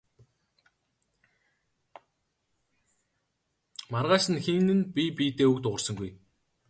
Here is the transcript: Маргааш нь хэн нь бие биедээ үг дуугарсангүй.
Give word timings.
Маргааш 3.91 4.25
нь 4.31 4.41
хэн 4.45 4.67
нь 4.77 4.89
бие 4.93 5.11
биедээ 5.17 5.47
үг 5.51 5.59
дуугарсангүй. 5.63 6.11